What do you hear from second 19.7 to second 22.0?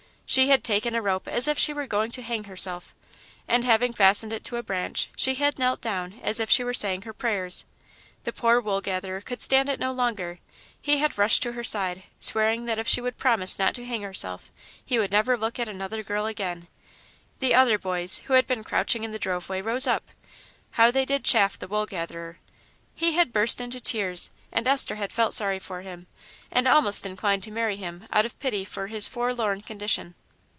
up. How they did chaff the Wool